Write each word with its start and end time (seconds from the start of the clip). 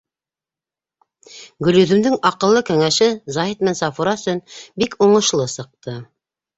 Гөлйөҙөмдөң 1.67 2.17
аҡыллы 2.31 2.65
кәңәше 2.71 3.11
Заһит 3.39 3.65
менән 3.67 3.81
Сафура 3.85 4.19
өсөн 4.23 4.45
бик 4.85 5.01
уңышлы 5.11 5.51
сыҡты. 5.59 6.01